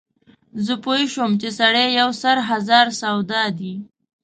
[0.65, 3.73] زه پوی شوم چې سړی یو سر هزار سودا دی.